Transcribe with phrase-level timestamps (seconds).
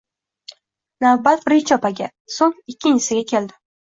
[1.05, 2.07] Navbat birinchi opaga,
[2.39, 3.59] soʻng ikkinchisiga keldi